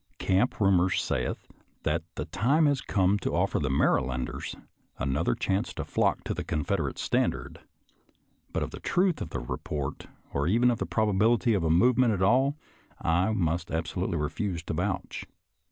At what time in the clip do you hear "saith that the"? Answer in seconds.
0.89-2.25